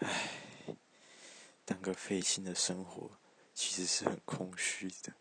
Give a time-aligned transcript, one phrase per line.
[0.00, 0.76] 唉，
[1.64, 3.18] 当个费心的生活
[3.54, 5.14] 其实是很空虚的。